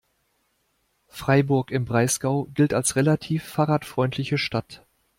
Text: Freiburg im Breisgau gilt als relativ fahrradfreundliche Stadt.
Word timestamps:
Freiburg 1.09 1.69
im 1.69 1.85
Breisgau 1.85 2.47
gilt 2.55 2.73
als 2.73 2.95
relativ 2.95 3.43
fahrradfreundliche 3.43 4.39
Stadt. 4.39 4.83